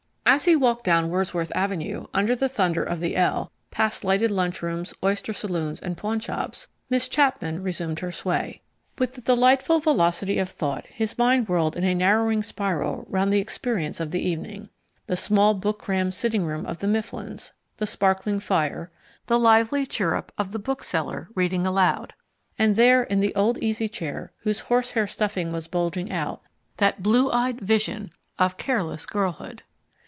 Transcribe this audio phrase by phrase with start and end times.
[0.23, 4.93] As he walked down Wordsworth Avenue, under the thunder of the L, past lighted lunchrooms,
[5.03, 8.61] oyster saloons, and pawnshops, Miss Chapman resumed her sway.
[8.97, 13.41] With the delightful velocity of thought his mind whirled in a narrowing spiral round the
[13.41, 14.69] experience of the evening.
[15.07, 18.89] The small book crammed sitting room of the Mifflins, the sparkling fire,
[19.25, 22.13] the lively chirrup of the bookseller reading aloud
[22.57, 26.41] and there, in the old easy chair whose horsehair stuffing was bulging out,
[26.77, 29.63] that blue eyed vision of careless girlhood!